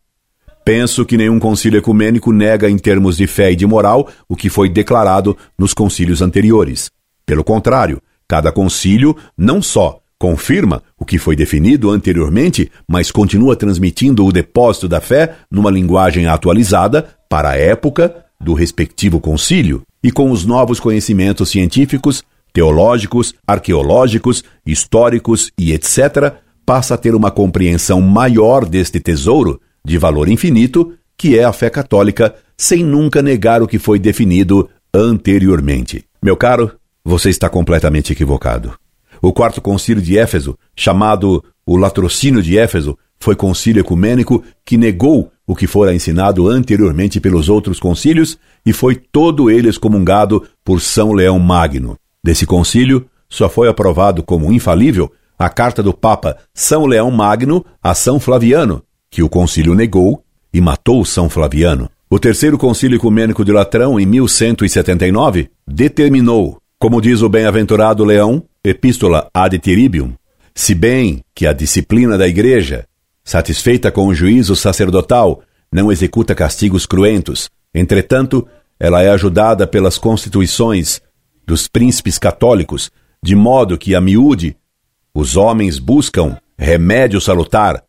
Penso 0.64 1.06
que 1.06 1.18
nenhum 1.18 1.40
concílio 1.40 1.80
ecumênico 1.80 2.32
nega 2.32 2.70
em 2.70 2.78
termos 2.78 3.18
de 3.18 3.26
fé 3.26 3.52
e 3.52 3.56
de 3.56 3.66
moral 3.66 4.08
o 4.30 4.36
que 4.36 4.50
foi 4.50 4.70
declarado 4.70 5.36
nos 5.58 5.74
concílios 5.74 6.22
anteriores. 6.22 6.92
Pelo 7.26 7.44
contrário, 7.44 8.00
cada 8.28 8.52
concílio 8.52 9.18
não 9.36 9.62
só 9.62 10.00
confirma 10.20 10.82
o 10.98 11.04
que 11.04 11.18
foi 11.18 11.36
definido 11.36 11.90
anteriormente, 11.90 12.72
mas 12.88 13.12
continua 13.12 13.56
transmitindo 13.56 14.26
o 14.26 14.32
depósito 14.32 14.88
da 14.88 15.02
fé 15.02 15.36
numa 15.52 15.70
linguagem 15.70 16.28
atualizada 16.28 17.10
para 17.28 17.50
a 17.50 17.58
época 17.58 18.23
do 18.44 18.54
respectivo 18.54 19.20
concílio 19.20 19.82
e 20.04 20.12
com 20.12 20.30
os 20.30 20.46
novos 20.46 20.80
conhecimentos 20.80 21.50
científicos, 21.50 22.24
teológicos, 22.52 23.34
arqueológicos, 23.48 24.44
históricos 24.66 25.52
e 25.58 25.74
etc., 25.74 26.36
passa 26.66 26.94
a 26.94 26.98
ter 26.98 27.16
uma 27.16 27.32
compreensão 27.32 28.00
maior 28.00 28.66
deste 28.66 29.00
tesouro 29.00 29.60
de 29.84 29.98
valor 29.98 30.30
infinito, 30.30 30.94
que 31.18 31.38
é 31.38 31.44
a 31.44 31.52
fé 31.52 31.70
católica, 31.70 32.36
sem 32.58 32.84
nunca 32.84 33.22
negar 33.22 33.62
o 33.62 33.68
que 33.68 33.80
foi 33.80 34.00
definido 34.00 34.70
anteriormente. 34.94 36.06
Meu 36.22 36.38
caro, 36.38 36.72
você 37.04 37.30
está 37.30 37.50
completamente 37.50 38.14
equivocado. 38.14 38.74
O 39.22 39.34
quarto 39.34 39.62
concílio 39.62 40.02
de 40.02 40.18
Éfeso, 40.18 40.58
chamado 40.76 41.44
o 41.66 41.76
Latrocínio 41.76 42.42
de 42.42 42.58
Éfeso, 42.58 42.98
foi 43.20 43.36
concílio 43.36 43.82
ecumênico 43.82 44.44
que 44.66 44.78
negou 44.78 45.32
o 45.46 45.56
que 45.56 45.68
fora 45.68 45.94
ensinado 45.94 46.48
anteriormente 46.48 47.20
pelos 47.20 47.50
outros 47.50 47.80
concílios 47.80 48.38
e 48.66 48.72
foi 48.72 48.96
todo 48.96 49.50
ele 49.50 49.70
excomungado 49.70 50.44
por 50.64 50.80
São 50.82 51.12
Leão 51.12 51.38
Magno. 51.40 51.98
Desse 52.24 52.46
concílio, 52.46 53.06
só 53.30 53.50
foi 53.50 53.68
aprovado 53.68 54.24
como 54.24 54.52
infalível 54.54 55.12
a 55.38 55.50
carta 55.50 55.84
do 55.84 55.94
Papa 55.94 56.38
São 56.54 56.86
Leão 56.86 57.12
Magno 57.12 57.66
a 57.82 57.94
São 57.94 58.20
Flaviano, 58.20 58.82
que 59.10 59.22
o 59.22 59.30
concílio 59.30 59.74
negou 59.74 60.24
e 60.54 60.62
matou 60.62 61.04
São 61.04 61.30
Flaviano. 61.30 61.90
O 62.10 62.20
terceiro 62.20 62.58
concílio 62.58 62.98
ecumênico 62.98 63.44
de 63.44 63.52
Latrão, 63.52 64.00
em 64.00 64.06
1179, 64.06 65.50
determinou, 65.68 66.60
como 66.80 67.02
diz 67.02 67.22
o 67.22 67.30
bem-aventurado 67.30 68.06
Leão, 68.06 68.44
Epístola 68.64 69.28
ad 69.34 69.58
Tiribium, 69.58 70.14
se 70.54 70.76
bem 70.76 71.24
que 71.34 71.48
a 71.48 71.54
disciplina 71.54 72.18
da 72.18 72.28
Igreja, 72.28 72.86
satisfeita 73.24 73.92
com 73.92 74.08
o 74.08 74.14
juízo 74.14 74.56
sacerdotal, 74.56 75.42
não 75.72 75.92
executa 75.92 76.36
castigos 76.36 76.86
cruentos, 76.86 77.50
entretanto, 77.74 78.48
ela 78.80 79.02
é 79.02 79.10
ajudada 79.10 79.66
pelas 79.66 79.98
constituições 79.98 81.02
dos 81.46 81.68
príncipes 81.68 82.20
católicos, 82.20 82.92
de 83.24 83.36
modo 83.36 83.78
que, 83.78 83.96
a 83.96 84.02
miúde, 84.02 84.56
os 85.14 85.38
homens 85.38 85.80
buscam 85.80 86.38
remédio 86.58 87.22
salutar 87.22 87.84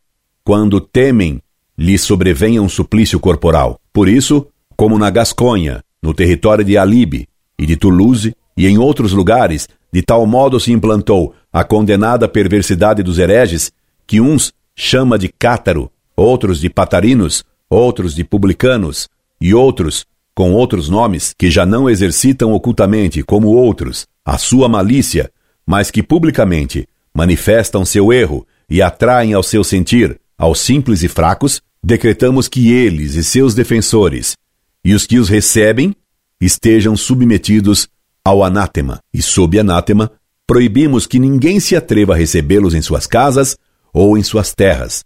quando 0.44 0.80
temem 0.80 1.40
lhes 1.76 2.02
sobrevenha 2.02 2.62
um 2.62 2.68
suplício 2.68 3.18
corporal. 3.18 3.78
Por 3.92 4.08
isso, 4.08 4.46
como 4.76 4.98
na 4.98 5.10
Gasconha, 5.10 5.82
no 6.02 6.14
território 6.14 6.64
de 6.64 6.76
Alibe 6.76 7.26
e 7.58 7.66
de 7.66 7.76
Toulouse 7.76 8.34
e 8.56 8.66
em 8.66 8.78
outros 8.78 9.12
lugares, 9.12 9.68
de 9.92 10.02
tal 10.02 10.26
modo 10.26 10.60
se 10.60 10.72
implantou 10.72 11.34
a 11.52 11.64
condenada 11.64 12.28
perversidade 12.28 13.02
dos 13.02 13.18
hereges, 13.18 13.72
que 14.06 14.20
uns 14.20 14.52
chama 14.76 15.18
de 15.18 15.28
cátaro, 15.28 15.90
outros 16.16 16.60
de 16.60 16.68
patarinos, 16.68 17.44
outros 17.68 18.14
de 18.14 18.24
publicanos 18.24 19.08
e 19.40 19.54
outros 19.54 20.04
com 20.34 20.52
outros 20.52 20.88
nomes 20.88 21.32
que 21.38 21.50
já 21.50 21.64
não 21.64 21.88
exercitam 21.88 22.52
ocultamente 22.52 23.22
como 23.22 23.48
outros 23.48 24.06
a 24.24 24.36
sua 24.36 24.68
malícia, 24.68 25.30
mas 25.66 25.90
que 25.90 26.02
publicamente 26.02 26.88
manifestam 27.14 27.84
seu 27.84 28.12
erro 28.12 28.46
e 28.68 28.82
atraem 28.82 29.32
ao 29.32 29.42
seu 29.42 29.62
sentir 29.62 30.18
aos 30.36 30.58
simples 30.58 31.02
e 31.02 31.08
fracos, 31.08 31.62
decretamos 31.82 32.48
que 32.48 32.72
eles 32.72 33.14
e 33.14 33.22
seus 33.22 33.54
defensores 33.54 34.36
e 34.84 34.92
os 34.92 35.06
que 35.06 35.18
os 35.18 35.28
recebem 35.28 35.94
estejam 36.40 36.96
submetidos 36.96 37.88
ao 38.24 38.42
anátema, 38.42 39.00
e 39.12 39.22
sob 39.22 39.58
anátema 39.58 40.10
proibimos 40.46 41.06
que 41.06 41.18
ninguém 41.18 41.60
se 41.60 41.76
atreva 41.76 42.14
a 42.14 42.16
recebê-los 42.16 42.74
em 42.74 42.82
suas 42.82 43.06
casas 43.06 43.56
ou 43.94 44.18
em 44.18 44.22
suas 44.24 44.52
terras, 44.52 45.04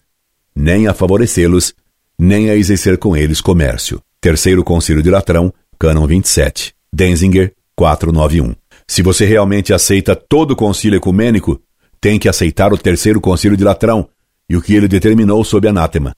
nem 0.57 0.88
a 0.88 0.95
favorecê-los, 0.95 1.75
nem 2.18 2.49
a 2.49 2.57
exercer 2.57 2.97
com 2.97 3.14
eles 3.14 3.42
comércio. 3.42 4.00
Terceiro 4.21 4.64
Concílio 4.64 5.02
de 5.02 5.11
Latrão, 5.11 5.52
Cânon 5.78 6.07
27, 6.07 6.75
Denzinger 6.92 7.52
491. 7.76 8.54
Se 8.88 9.02
você 9.02 9.26
realmente 9.26 9.73
aceita 9.75 10.16
todo 10.16 10.52
o 10.52 10.57
concílio 10.57 10.97
ecumênico, 10.97 11.61
tem 12.00 12.18
que 12.18 12.28
aceitar 12.28 12.73
o 12.73 12.78
Terceiro 12.78 13.21
Concílio 13.21 13.57
de 13.57 13.62
Latrão 13.62 14.09
e 14.49 14.57
o 14.57 14.62
que 14.62 14.75
ele 14.75 14.88
determinou 14.88 15.45
sob 15.45 15.68
anátema, 15.68 16.14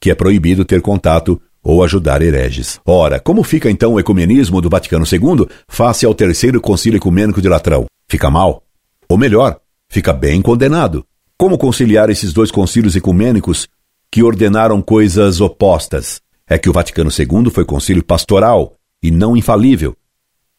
que 0.00 0.10
é 0.10 0.14
proibido 0.14 0.64
ter 0.64 0.80
contato 0.80 1.40
ou 1.62 1.84
ajudar 1.84 2.22
hereges. 2.22 2.80
Ora, 2.86 3.20
como 3.20 3.42
fica 3.42 3.70
então 3.70 3.94
o 3.94 4.00
ecumenismo 4.00 4.60
do 4.60 4.70
Vaticano 4.70 5.04
II 5.04 5.46
face 5.68 6.06
ao 6.06 6.14
Terceiro 6.14 6.60
Concílio 6.60 6.96
Ecumênico 6.96 7.42
de 7.42 7.48
Latrão? 7.48 7.86
Fica 8.08 8.30
mal? 8.30 8.62
Ou 9.08 9.18
melhor, 9.18 9.60
fica 9.88 10.12
bem 10.12 10.40
condenado. 10.40 11.04
Como 11.38 11.58
conciliar 11.58 12.08
esses 12.08 12.32
dois 12.32 12.50
concílios 12.50 12.96
ecumênicos 12.96 13.68
que 14.10 14.22
ordenaram 14.22 14.80
coisas 14.80 15.38
opostas? 15.38 16.22
É 16.48 16.56
que 16.56 16.70
o 16.70 16.72
Vaticano 16.72 17.10
II 17.10 17.50
foi 17.50 17.62
concílio 17.62 18.02
pastoral 18.02 18.74
e 19.02 19.10
não 19.10 19.36
infalível, 19.36 19.94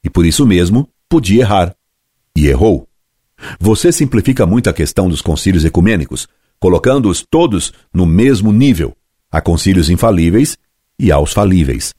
e 0.04 0.10
por 0.10 0.24
isso 0.24 0.46
mesmo 0.46 0.88
podia 1.10 1.42
errar. 1.42 1.76
E 2.36 2.46
errou. 2.46 2.88
Você 3.60 3.92
simplifica 3.92 4.46
muito 4.46 4.70
a 4.70 4.74
questão 4.74 5.10
dos 5.10 5.20
concílios 5.20 5.66
ecumênicos, 5.66 6.28
colocando-os 6.60 7.26
todos 7.28 7.74
no 7.92 8.06
mesmo 8.06 8.54
nível. 8.54 8.96
Há 9.32 9.42
concílios 9.42 9.90
infalíveis 9.90 10.60
e 11.00 11.12
aos 11.12 11.34
falíveis. 11.34 11.92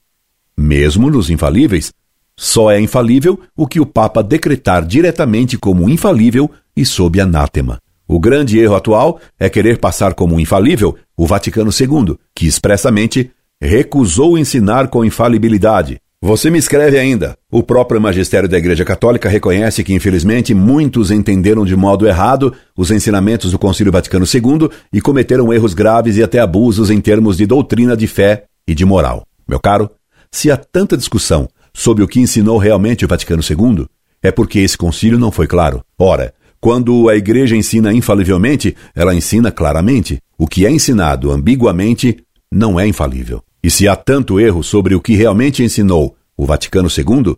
Mesmo 0.56 1.10
nos 1.10 1.30
infalíveis, 1.30 1.92
só 2.36 2.70
é 2.70 2.80
infalível 2.80 3.40
o 3.56 3.66
que 3.66 3.80
o 3.80 3.86
Papa 3.86 4.22
decretar 4.22 4.86
diretamente 4.86 5.58
como 5.58 5.90
infalível 5.90 6.48
e 6.76 6.86
sob 6.86 7.20
anátema. 7.20 7.80
O 8.10 8.18
grande 8.18 8.58
erro 8.58 8.74
atual 8.74 9.20
é 9.38 9.50
querer 9.50 9.76
passar 9.76 10.14
como 10.14 10.40
infalível 10.40 10.96
o 11.14 11.26
Vaticano 11.26 11.70
II, 11.70 12.16
que 12.34 12.46
expressamente 12.46 13.30
recusou 13.60 14.38
ensinar 14.38 14.88
com 14.88 15.04
infalibilidade. 15.04 16.00
Você 16.22 16.50
me 16.50 16.58
escreve 16.58 16.98
ainda. 16.98 17.36
O 17.52 17.62
próprio 17.62 18.00
magistério 18.00 18.48
da 18.48 18.56
Igreja 18.56 18.82
Católica 18.82 19.28
reconhece 19.28 19.84
que, 19.84 19.92
infelizmente, 19.92 20.54
muitos 20.54 21.10
entenderam 21.10 21.66
de 21.66 21.76
modo 21.76 22.08
errado 22.08 22.54
os 22.74 22.90
ensinamentos 22.90 23.52
do 23.52 23.58
Concílio 23.58 23.92
Vaticano 23.92 24.24
II 24.24 24.70
e 24.90 25.02
cometeram 25.02 25.52
erros 25.52 25.74
graves 25.74 26.16
e 26.16 26.22
até 26.22 26.38
abusos 26.38 26.90
em 26.90 27.02
termos 27.02 27.36
de 27.36 27.44
doutrina 27.44 27.94
de 27.94 28.06
fé 28.06 28.44
e 28.66 28.74
de 28.74 28.86
moral. 28.86 29.22
Meu 29.46 29.60
caro, 29.60 29.90
se 30.30 30.50
há 30.50 30.56
tanta 30.56 30.96
discussão 30.96 31.46
sobre 31.74 32.02
o 32.02 32.08
que 32.08 32.20
ensinou 32.20 32.56
realmente 32.56 33.04
o 33.04 33.08
Vaticano 33.08 33.42
II, 33.42 33.86
é 34.22 34.32
porque 34.32 34.60
esse 34.60 34.76
concílio 34.76 35.18
não 35.18 35.30
foi 35.30 35.46
claro. 35.46 35.82
Ora, 35.98 36.34
quando 36.60 37.08
a 37.08 37.16
igreja 37.16 37.56
ensina 37.56 37.92
infalivelmente, 37.92 38.76
ela 38.94 39.14
ensina 39.14 39.50
claramente. 39.50 40.18
O 40.36 40.46
que 40.46 40.66
é 40.66 40.70
ensinado 40.70 41.30
ambiguamente 41.30 42.18
não 42.50 42.78
é 42.78 42.86
infalível. 42.86 43.42
E 43.62 43.70
se 43.70 43.88
há 43.88 43.96
tanto 43.96 44.38
erro 44.38 44.62
sobre 44.62 44.94
o 44.94 45.00
que 45.00 45.14
realmente 45.14 45.62
ensinou 45.62 46.16
o 46.36 46.46
Vaticano 46.46 46.88
II, 46.88 47.36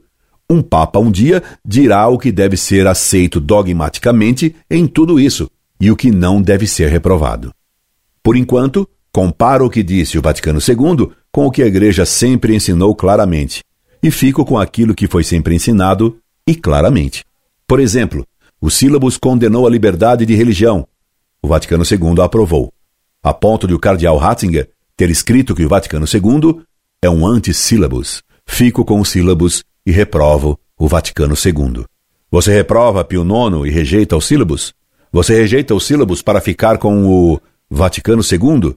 um 0.48 0.60
Papa 0.60 0.98
um 0.98 1.10
dia 1.10 1.42
dirá 1.64 2.08
o 2.08 2.18
que 2.18 2.32
deve 2.32 2.56
ser 2.56 2.86
aceito 2.86 3.40
dogmaticamente 3.40 4.54
em 4.70 4.86
tudo 4.86 5.18
isso 5.18 5.48
e 5.80 5.90
o 5.90 5.96
que 5.96 6.10
não 6.10 6.42
deve 6.42 6.66
ser 6.66 6.90
reprovado. 6.90 7.52
Por 8.22 8.36
enquanto, 8.36 8.86
comparo 9.12 9.66
o 9.66 9.70
que 9.70 9.82
disse 9.82 10.18
o 10.18 10.22
Vaticano 10.22 10.58
II 10.60 11.10
com 11.32 11.46
o 11.46 11.50
que 11.50 11.62
a 11.62 11.66
Igreja 11.66 12.04
sempre 12.04 12.54
ensinou 12.54 12.94
claramente 12.94 13.62
e 14.02 14.10
fico 14.10 14.44
com 14.44 14.58
aquilo 14.58 14.94
que 14.94 15.06
foi 15.06 15.24
sempre 15.24 15.54
ensinado 15.54 16.18
e 16.46 16.54
claramente. 16.54 17.24
Por 17.66 17.78
exemplo, 17.78 18.26
o 18.60 18.70
Sílabus 18.70 19.16
condenou 19.16 19.66
a 19.66 19.70
liberdade 19.70 20.26
de 20.26 20.34
religião. 20.34 20.86
O 21.42 21.48
Vaticano 21.48 21.82
II 21.84 22.22
aprovou, 22.22 22.72
a 23.22 23.32
ponto 23.32 23.66
de 23.66 23.74
o 23.74 23.78
cardeal 23.78 24.18
Ratzinger 24.18 24.68
ter 24.96 25.08
escrito 25.08 25.54
que 25.54 25.64
o 25.64 25.68
Vaticano 25.68 26.04
II 26.06 26.62
é 27.00 27.08
um 27.08 27.26
antissílabus. 27.26 28.22
Fico 28.44 28.84
com 28.84 29.00
o 29.00 29.04
sílabus 29.04 29.64
e 29.86 29.90
reprovo 29.90 30.58
o 30.78 30.86
Vaticano 30.86 31.34
II. 31.34 31.84
Você 32.30 32.52
reprova 32.52 33.04
Pio 33.04 33.22
IX 33.22 33.66
e 33.66 33.70
rejeita 33.70 34.16
o 34.16 34.20
sílabus? 34.20 34.74
Você 35.10 35.34
rejeita 35.34 35.74
o 35.74 35.80
sílabus 35.80 36.20
para 36.20 36.40
ficar 36.40 36.78
com 36.78 37.06
o 37.06 37.40
Vaticano 37.70 38.22
II, 38.22 38.74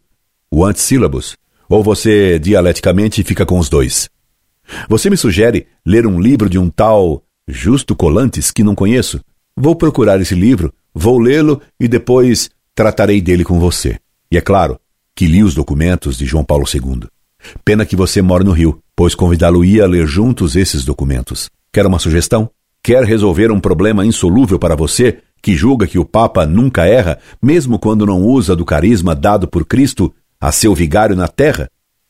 o 0.49 0.63
antissílabus? 0.63 1.35
Ou 1.67 1.83
você 1.83 2.39
dialeticamente 2.39 3.23
fica 3.23 3.45
com 3.45 3.59
os 3.59 3.67
dois? 3.67 4.09
Você 4.87 5.09
me 5.09 5.17
sugere 5.17 5.67
ler 5.85 6.07
um 6.07 6.19
livro 6.19 6.49
de 6.49 6.57
um 6.57 6.69
tal 6.69 7.23
Justo 7.47 7.95
Colantes 7.95 8.49
que 8.49 8.63
não 8.63 8.75
conheço? 8.75 9.19
Vou 9.55 9.75
procurar 9.75 10.19
esse 10.19 10.33
livro, 10.33 10.73
vou 10.93 11.19
lê-lo 11.19 11.61
e 11.79 11.87
depois 11.87 12.49
tratarei 12.73 13.21
dele 13.21 13.43
com 13.43 13.59
você. 13.59 13.99
E 14.31 14.37
é 14.37 14.41
claro 14.41 14.79
que 15.15 15.27
li 15.27 15.43
os 15.43 15.53
documentos 15.53 16.17
de 16.17 16.25
João 16.25 16.43
Paulo 16.43 16.65
II. 16.71 17.07
Pena 17.63 17.85
que 17.85 17.95
você 17.95 18.21
mora 18.21 18.43
no 18.43 18.51
Rio, 18.51 18.79
pois 18.95 19.13
convidá-lo-ia 19.13 19.83
a 19.83 19.87
ler 19.87 20.07
juntos 20.07 20.55
esses 20.55 20.83
documentos. 20.83 21.49
Quer 21.71 21.85
uma 21.85 21.99
sugestão? 21.99 22.49
Quer 22.81 23.03
resolver 23.03 23.51
um 23.51 23.59
problema 23.59 24.05
insolúvel 24.05 24.57
para 24.57 24.75
você, 24.75 25.19
que 25.41 25.55
julga 25.55 25.85
que 25.85 25.99
o 25.99 26.05
Papa 26.05 26.45
nunca 26.45 26.85
erra, 26.85 27.19
mesmo 27.41 27.77
quando 27.77 28.05
não 28.05 28.23
usa 28.23 28.55
do 28.55 28.65
carisma 28.65 29.13
dado 29.13 29.47
por 29.47 29.65
Cristo 29.65 30.13
a 30.39 30.51
seu 30.51 30.73
vigário 30.73 31.15
na 31.15 31.27
terra? 31.27 31.69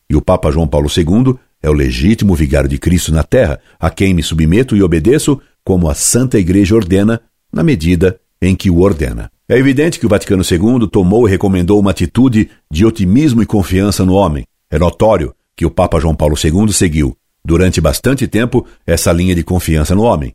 E 0.10 0.16
o 0.16 0.22
Papa 0.22 0.52
João 0.52 0.68
Paulo 0.68 0.88
II 0.96 1.36
é 1.62 1.70
o 1.70 1.74
legítimo 1.74 2.36
vigário 2.36 2.70
de 2.70 2.78
Cristo 2.78 3.12
na 3.12 3.24
terra, 3.24 3.60
a 3.80 3.90
quem 3.90 4.14
me 4.14 4.22
submeto 4.24 4.76
e 4.76 4.84
obedeço, 4.84 5.40
como 5.64 5.90
a 5.90 5.94
Santa 5.94 6.38
Igreja 6.38 6.76
ordena, 6.76 7.22
na 7.54 7.64
medida 7.64 8.20
em 8.42 8.56
que 8.56 8.70
o 8.70 8.82
ordena. 8.82 9.32
É 9.48 9.58
evidente 9.58 10.00
que 10.00 10.06
o 10.06 10.10
Vaticano 10.10 10.44
II 10.44 10.88
tomou 10.90 11.28
e 11.28 11.32
recomendou 11.32 11.80
uma 11.80 11.92
atitude 11.92 12.50
de 12.72 12.86
otimismo 12.86 13.44
e 13.44 13.46
confiança 13.46 14.04
no 14.04 14.14
homem. 14.14 14.46
É 14.72 14.80
notório 14.80 15.34
que 15.56 15.66
o 15.66 15.72
Papa 15.72 16.00
João 16.00 16.16
Paulo 16.16 16.36
II 16.42 16.74
seguiu, 16.74 17.16
durante 17.46 17.80
bastante 17.80 18.28
tempo, 18.28 18.66
essa 18.88 19.12
linha 19.12 19.36
de 19.36 19.44
confiança 19.44 19.94
no 19.94 20.02
homem. 20.02 20.34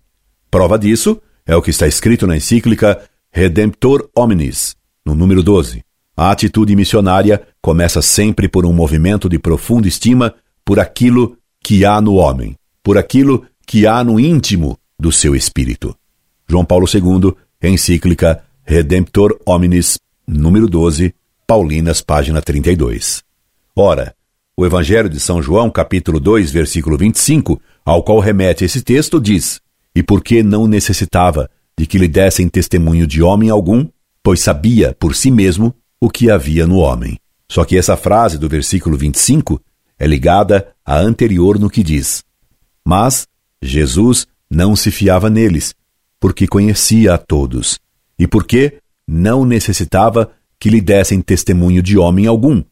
Prova 0.50 0.78
disso 0.78 1.20
é 1.44 1.56
o 1.56 1.62
que 1.62 1.70
está 1.70 1.86
escrito 1.86 2.26
na 2.26 2.36
encíclica 2.36 3.00
Redemptor 3.32 4.08
Hominis, 4.14 4.76
no 5.04 5.14
número 5.14 5.42
12. 5.42 5.82
A 6.16 6.30
atitude 6.30 6.74
missionária 6.76 7.42
começa 7.60 8.00
sempre 8.02 8.48
por 8.48 8.64
um 8.64 8.72
movimento 8.72 9.28
de 9.28 9.38
profunda 9.38 9.88
estima 9.88 10.34
por 10.64 10.78
aquilo 10.78 11.36
que 11.62 11.84
há 11.84 12.00
no 12.00 12.14
homem, 12.14 12.56
por 12.82 12.98
aquilo 12.98 13.44
que 13.66 13.86
há 13.86 14.02
no 14.04 14.18
íntimo 14.18 14.78
do 14.98 15.12
seu 15.12 15.34
espírito. 15.34 15.96
João 16.50 16.64
Paulo 16.64 16.86
II, 16.92 17.34
encíclica 17.62 18.42
Redemptor 18.64 19.38
Hominis, 19.44 19.98
número 20.26 20.66
12, 20.66 21.14
Paulinas, 21.46 22.00
página 22.00 22.40
32. 22.40 23.22
Ora, 23.76 24.14
o 24.56 24.64
Evangelho 24.64 25.10
de 25.10 25.20
São 25.20 25.42
João, 25.42 25.70
capítulo 25.70 26.18
2, 26.18 26.50
versículo 26.50 26.96
25, 26.96 27.60
ao 27.84 28.02
qual 28.02 28.18
remete 28.18 28.64
esse 28.64 28.80
texto, 28.80 29.20
diz: 29.20 29.60
E 29.94 30.02
porque 30.02 30.42
não 30.42 30.66
necessitava 30.66 31.50
de 31.78 31.86
que 31.86 31.98
lhe 31.98 32.08
dessem 32.08 32.48
testemunho 32.48 33.06
de 33.06 33.22
homem 33.22 33.50
algum, 33.50 33.86
pois 34.22 34.40
sabia 34.40 34.96
por 34.98 35.14
si 35.14 35.30
mesmo 35.30 35.74
o 36.00 36.08
que 36.08 36.30
havia 36.30 36.66
no 36.66 36.76
homem. 36.76 37.18
Só 37.50 37.62
que 37.62 37.76
essa 37.76 37.96
frase 37.96 38.38
do 38.38 38.48
versículo 38.48 38.96
25 38.96 39.60
é 39.98 40.06
ligada 40.06 40.68
à 40.84 40.98
anterior 40.98 41.58
no 41.58 41.68
que 41.68 41.82
diz: 41.82 42.24
Mas 42.82 43.28
Jesus 43.60 44.26
não 44.50 44.74
se 44.74 44.90
fiava 44.90 45.28
neles, 45.28 45.74
porque 46.20 46.46
conhecia 46.46 47.14
a 47.14 47.18
todos, 47.18 47.78
e 48.18 48.26
porque 48.26 48.78
não 49.06 49.44
necessitava 49.44 50.30
que 50.58 50.68
lhe 50.68 50.80
dessem 50.80 51.20
testemunho 51.20 51.82
de 51.82 51.96
homem 51.96 52.26
algum, 52.26 52.62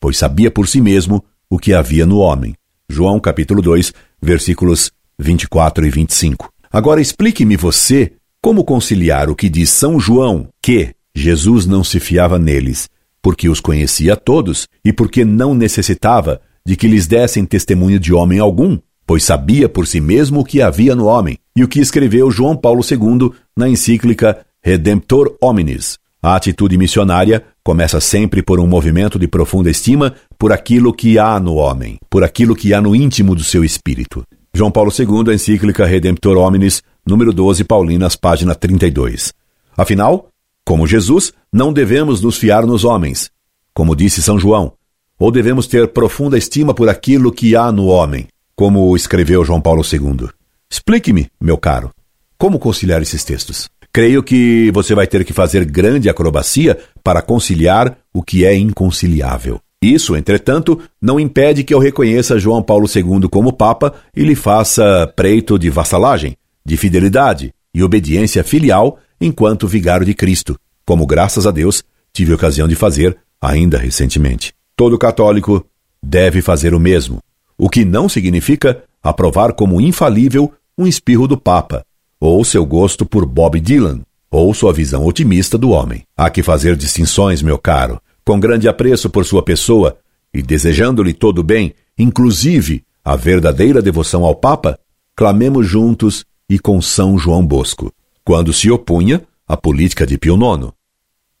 pois 0.00 0.18
sabia 0.18 0.50
por 0.50 0.68
si 0.68 0.80
mesmo 0.80 1.24
o 1.48 1.58
que 1.58 1.72
havia 1.72 2.04
no 2.04 2.18
homem. 2.18 2.54
João 2.88 3.20
capítulo 3.20 3.62
2, 3.62 3.92
versículos 4.20 4.90
24 5.18 5.86
e 5.86 5.90
25. 5.90 6.52
Agora 6.70 7.00
explique-me 7.00 7.56
você 7.56 8.12
como 8.42 8.64
conciliar 8.64 9.28
o 9.30 9.36
que 9.36 9.48
diz 9.48 9.70
São 9.70 9.98
João, 9.98 10.48
que 10.62 10.94
Jesus 11.14 11.66
não 11.66 11.82
se 11.82 11.98
fiava 11.98 12.38
neles, 12.38 12.88
porque 13.22 13.48
os 13.48 13.60
conhecia 13.60 14.16
todos 14.16 14.68
e 14.84 14.92
porque 14.92 15.24
não 15.24 15.54
necessitava 15.54 16.40
de 16.64 16.76
que 16.76 16.86
lhes 16.86 17.06
dessem 17.06 17.44
testemunho 17.44 17.98
de 17.98 18.12
homem 18.12 18.38
algum, 18.38 18.78
pois 19.08 19.24
sabia 19.24 19.70
por 19.70 19.86
si 19.86 20.02
mesmo 20.02 20.40
o 20.40 20.44
que 20.44 20.60
havia 20.60 20.94
no 20.94 21.06
homem, 21.06 21.38
e 21.56 21.64
o 21.64 21.68
que 21.68 21.80
escreveu 21.80 22.30
João 22.30 22.54
Paulo 22.54 22.82
II 22.84 23.32
na 23.56 23.66
encíclica 23.66 24.44
Redemptor 24.62 25.34
Hominis. 25.40 25.96
A 26.22 26.36
atitude 26.36 26.76
missionária 26.76 27.42
começa 27.64 28.02
sempre 28.02 28.42
por 28.42 28.60
um 28.60 28.66
movimento 28.66 29.18
de 29.18 29.26
profunda 29.26 29.70
estima 29.70 30.14
por 30.38 30.52
aquilo 30.52 30.92
que 30.92 31.18
há 31.18 31.40
no 31.40 31.54
homem, 31.54 31.98
por 32.10 32.22
aquilo 32.22 32.54
que 32.54 32.74
há 32.74 32.82
no 32.82 32.94
íntimo 32.94 33.34
do 33.34 33.42
seu 33.42 33.64
espírito. 33.64 34.22
João 34.52 34.70
Paulo 34.70 34.92
II, 34.92 35.32
encíclica 35.32 35.86
Redemptor 35.86 36.36
Hominis, 36.36 36.82
número 37.06 37.32
12, 37.32 37.64
Paulinas, 37.64 38.14
página 38.14 38.54
32. 38.54 39.32
Afinal, 39.74 40.28
como 40.66 40.86
Jesus, 40.86 41.32
não 41.50 41.72
devemos 41.72 42.20
nos 42.20 42.36
fiar 42.36 42.66
nos 42.66 42.84
homens, 42.84 43.30
como 43.72 43.96
disse 43.96 44.20
São 44.20 44.38
João, 44.38 44.74
ou 45.18 45.32
devemos 45.32 45.66
ter 45.66 45.88
profunda 45.88 46.36
estima 46.36 46.74
por 46.74 46.90
aquilo 46.90 47.32
que 47.32 47.56
há 47.56 47.72
no 47.72 47.86
homem, 47.86 48.28
como 48.58 48.96
escreveu 48.96 49.44
João 49.44 49.60
Paulo 49.60 49.84
II. 49.84 50.30
Explique-me, 50.68 51.30
meu 51.40 51.56
caro, 51.56 51.92
como 52.36 52.58
conciliar 52.58 53.00
esses 53.00 53.22
textos. 53.22 53.68
Creio 53.92 54.20
que 54.20 54.72
você 54.72 54.96
vai 54.96 55.06
ter 55.06 55.24
que 55.24 55.32
fazer 55.32 55.64
grande 55.64 56.08
acrobacia 56.08 56.76
para 57.04 57.22
conciliar 57.22 57.96
o 58.12 58.20
que 58.20 58.44
é 58.44 58.56
inconciliável. 58.56 59.60
Isso, 59.80 60.16
entretanto, 60.16 60.80
não 61.00 61.20
impede 61.20 61.62
que 61.62 61.72
eu 61.72 61.78
reconheça 61.78 62.36
João 62.36 62.60
Paulo 62.60 62.88
II 62.92 63.28
como 63.30 63.52
Papa 63.52 63.94
e 64.12 64.24
lhe 64.24 64.34
faça 64.34 65.06
preito 65.14 65.56
de 65.56 65.70
vassalagem, 65.70 66.36
de 66.66 66.76
fidelidade 66.76 67.54
e 67.72 67.84
obediência 67.84 68.42
filial 68.42 68.98
enquanto 69.20 69.68
vigário 69.68 70.04
de 70.04 70.14
Cristo, 70.14 70.58
como 70.84 71.06
graças 71.06 71.46
a 71.46 71.52
Deus 71.52 71.84
tive 72.12 72.34
ocasião 72.34 72.66
de 72.66 72.74
fazer 72.74 73.16
ainda 73.40 73.78
recentemente. 73.78 74.52
Todo 74.74 74.98
católico 74.98 75.64
deve 76.02 76.42
fazer 76.42 76.74
o 76.74 76.80
mesmo, 76.80 77.20
o 77.58 77.68
que 77.68 77.84
não 77.84 78.08
significa 78.08 78.82
aprovar 79.02 79.52
como 79.52 79.80
infalível 79.80 80.52
um 80.76 80.86
espirro 80.86 81.26
do 81.26 81.36
Papa, 81.36 81.84
ou 82.20 82.44
seu 82.44 82.64
gosto 82.64 83.04
por 83.04 83.26
Bob 83.26 83.60
Dylan, 83.60 84.00
ou 84.30 84.54
sua 84.54 84.72
visão 84.72 85.04
otimista 85.04 85.58
do 85.58 85.70
homem. 85.70 86.04
Há 86.16 86.30
que 86.30 86.42
fazer 86.42 86.76
distinções, 86.76 87.42
meu 87.42 87.58
caro, 87.58 88.00
com 88.24 88.38
grande 88.38 88.68
apreço 88.68 89.10
por 89.10 89.24
sua 89.24 89.42
pessoa 89.42 89.98
e 90.32 90.42
desejando-lhe 90.42 91.12
todo 91.12 91.40
o 91.40 91.44
bem, 91.44 91.74
inclusive 91.98 92.84
a 93.04 93.16
verdadeira 93.16 93.82
devoção 93.82 94.24
ao 94.24 94.34
Papa, 94.34 94.78
clamemos 95.16 95.66
juntos 95.66 96.24
e 96.48 96.58
com 96.58 96.80
São 96.80 97.18
João 97.18 97.44
Bosco 97.44 97.92
quando 98.28 98.52
se 98.52 98.70
opunha 98.70 99.22
à 99.46 99.56
política 99.56 100.06
de 100.06 100.18
Pio 100.18 100.36
IX. 100.36 100.70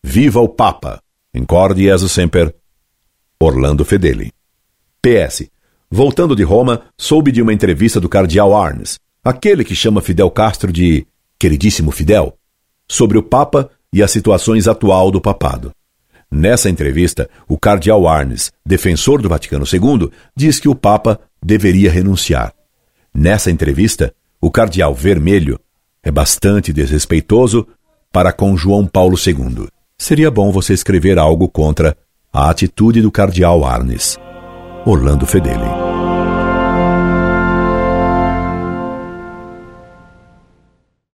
Viva 0.02 0.40
o 0.40 0.48
Papa! 0.48 1.02
Incorde 1.34 1.82
Jesus 1.82 2.10
Semper, 2.10 2.54
Orlando 3.38 3.84
Fedeli. 3.84 4.32
PS. 5.02 5.50
Voltando 5.90 6.36
de 6.36 6.42
Roma, 6.42 6.82
soube 6.98 7.32
de 7.32 7.40
uma 7.40 7.52
entrevista 7.52 7.98
do 7.98 8.10
cardeal 8.10 8.54
Arnes, 8.54 8.98
aquele 9.24 9.64
que 9.64 9.74
chama 9.74 10.02
Fidel 10.02 10.30
Castro 10.30 10.70
de 10.70 11.06
queridíssimo 11.38 11.90
Fidel, 11.90 12.36
sobre 12.86 13.16
o 13.16 13.22
Papa 13.22 13.70
e 13.90 14.02
as 14.02 14.10
situações 14.10 14.68
atual 14.68 15.10
do 15.10 15.18
papado. 15.18 15.72
Nessa 16.30 16.68
entrevista, 16.68 17.30
o 17.48 17.58
cardeal 17.58 18.06
Arnes, 18.06 18.52
defensor 18.66 19.22
do 19.22 19.30
Vaticano 19.30 19.64
II, 19.64 20.10
diz 20.36 20.60
que 20.60 20.68
o 20.68 20.74
Papa 20.74 21.18
deveria 21.42 21.90
renunciar. 21.90 22.52
Nessa 23.14 23.50
entrevista, 23.50 24.14
o 24.38 24.50
cardeal 24.50 24.94
Vermelho 24.94 25.58
é 26.02 26.10
bastante 26.10 26.70
desrespeitoso 26.70 27.66
para 28.12 28.30
com 28.30 28.54
João 28.58 28.86
Paulo 28.86 29.16
II. 29.16 29.68
Seria 29.96 30.30
bom 30.30 30.52
você 30.52 30.74
escrever 30.74 31.18
algo 31.18 31.48
contra 31.48 31.96
a 32.30 32.50
atitude 32.50 33.00
do 33.00 33.10
cardeal 33.10 33.64
Arnes. 33.64 34.18
Orlando 34.84 35.26
Fedeli. 35.26 35.87